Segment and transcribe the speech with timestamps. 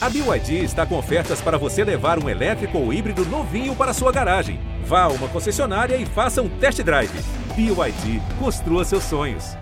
[0.00, 4.12] A BYD está com ofertas para você levar um elétrico ou híbrido novinho para sua
[4.12, 4.60] garagem.
[4.84, 7.10] Vá a uma concessionária e faça um test drive.
[7.56, 9.56] BYD, construa seus sonhos.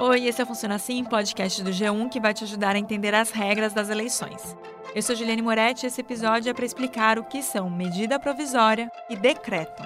[0.00, 3.14] Oi, esse é o Funciona Assim, podcast do G1 que vai te ajudar a entender
[3.14, 4.56] as regras das eleições.
[4.92, 8.90] Eu sou Juliane Moretti e esse episódio é para explicar o que são medida provisória
[9.08, 9.80] e decreto.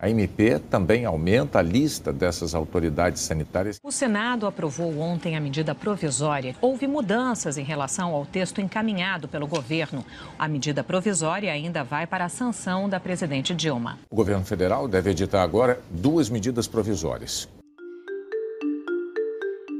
[0.00, 3.80] A MP também aumenta a lista dessas autoridades sanitárias.
[3.82, 6.54] O Senado aprovou ontem a medida provisória.
[6.60, 10.04] Houve mudanças em relação ao texto encaminhado pelo governo.
[10.38, 13.98] A medida provisória ainda vai para a sanção da presidente Dilma.
[14.08, 17.48] O governo federal deve editar agora duas medidas provisórias.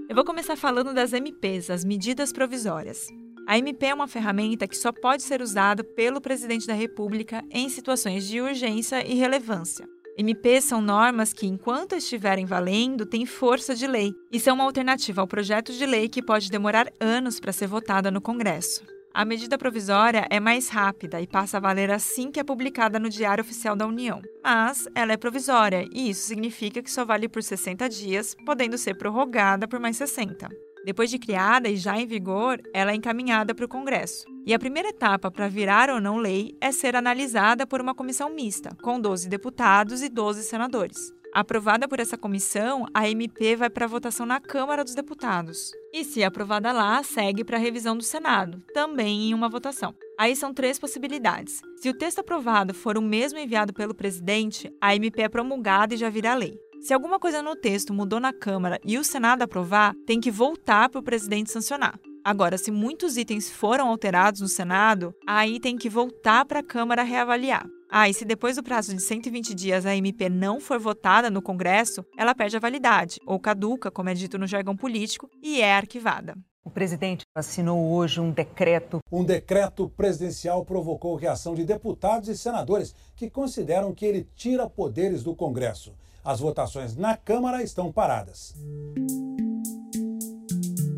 [0.09, 3.07] Eu vou começar falando das MPs, as medidas provisórias.
[3.47, 7.69] A MP é uma ferramenta que só pode ser usada pelo presidente da República em
[7.69, 9.87] situações de urgência e relevância.
[10.19, 15.21] MPs são normas que, enquanto estiverem valendo, têm força de lei e são uma alternativa
[15.21, 18.83] ao projeto de lei que pode demorar anos para ser votada no Congresso.
[19.15, 23.09] A medida provisória é mais rápida e passa a valer assim que é publicada no
[23.09, 24.20] Diário Oficial da União.
[24.42, 28.95] Mas ela é provisória e isso significa que só vale por 60 dias, podendo ser
[28.95, 30.48] prorrogada por mais 60.
[30.89, 34.25] Depois de criada e já em vigor, ela é encaminhada para o Congresso.
[34.47, 38.30] E a primeira etapa para virar ou não lei é ser analisada por uma comissão
[38.30, 41.12] mista, com 12 deputados e 12 senadores.
[41.34, 45.72] Aprovada por essa comissão, a MP vai para votação na Câmara dos Deputados.
[45.92, 49.95] E se aprovada lá, segue para a revisão do Senado, também em uma votação.
[50.19, 51.61] Aí são três possibilidades.
[51.77, 55.98] Se o texto aprovado for o mesmo enviado pelo presidente, a MP é promulgada e
[55.98, 56.58] já vira lei.
[56.81, 60.89] Se alguma coisa no texto mudou na Câmara e o Senado aprovar, tem que voltar
[60.89, 61.98] para o presidente sancionar.
[62.25, 67.03] Agora, se muitos itens foram alterados no Senado, aí tem que voltar para a Câmara
[67.03, 67.67] reavaliar.
[67.91, 71.43] Ah, e se depois do prazo de 120 dias a MP não for votada no
[71.43, 75.75] Congresso, ela perde a validade, ou caduca, como é dito no jargão político, e é
[75.75, 76.37] arquivada.
[76.64, 79.01] O presidente assinou hoje um decreto.
[79.11, 85.23] Um decreto presidencial provocou reação de deputados e senadores que consideram que ele tira poderes
[85.23, 85.95] do Congresso.
[86.23, 88.55] As votações na Câmara estão paradas.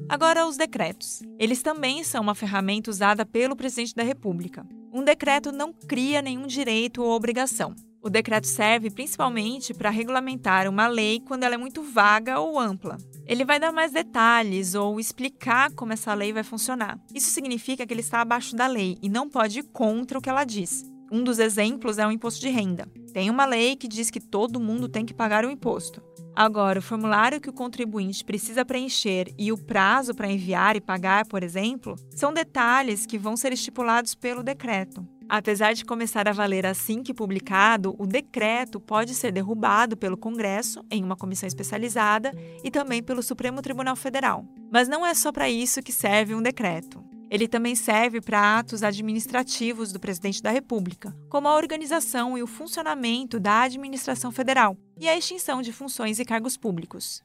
[0.08, 1.22] Agora, os decretos.
[1.38, 4.66] Eles também são uma ferramenta usada pelo presidente da República.
[4.92, 7.76] Um decreto não cria nenhum direito ou obrigação.
[8.02, 12.98] O decreto serve principalmente para regulamentar uma lei quando ela é muito vaga ou ampla.
[13.30, 16.98] Ele vai dar mais detalhes ou explicar como essa lei vai funcionar.
[17.14, 20.28] Isso significa que ele está abaixo da lei e não pode ir contra o que
[20.28, 20.82] ela diz.
[21.12, 22.88] Um dos exemplos é o imposto de renda.
[23.14, 26.02] Tem uma lei que diz que todo mundo tem que pagar o imposto.
[26.34, 31.24] Agora, o formulário que o contribuinte precisa preencher e o prazo para enviar e pagar,
[31.24, 35.06] por exemplo, são detalhes que vão ser estipulados pelo decreto.
[35.32, 40.84] Apesar de começar a valer assim que publicado, o decreto pode ser derrubado pelo Congresso
[40.90, 42.32] em uma comissão especializada
[42.64, 44.44] e também pelo Supremo Tribunal Federal.
[44.72, 47.04] Mas não é só para isso que serve um decreto.
[47.30, 52.46] Ele também serve para atos administrativos do presidente da República, como a organização e o
[52.48, 57.22] funcionamento da administração federal e a extinção de funções e cargos públicos.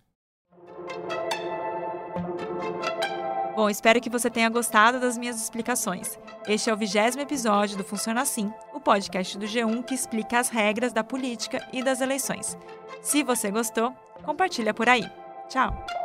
[3.55, 6.19] Bom, espero que você tenha gostado das minhas explicações.
[6.45, 10.49] Este é o vigésimo episódio do Funciona Assim, o podcast do G1 que explica as
[10.49, 12.57] regras da política e das eleições.
[13.01, 13.93] Se você gostou,
[14.25, 15.09] compartilha por aí.
[15.47, 16.04] Tchau!